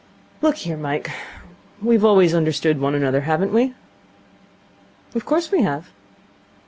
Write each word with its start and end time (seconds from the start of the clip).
'Look 0.41 0.55
here, 0.55 0.77
Mike, 0.77 1.11
we've 1.79 2.03
always 2.03 2.33
understood 2.33 2.81
one 2.81 2.95
another, 2.95 3.21
haven't 3.21 3.53
we?' 3.53 3.75
'Of 5.13 5.25
course 5.25 5.51
we 5.51 5.61
have.' 5.61 5.91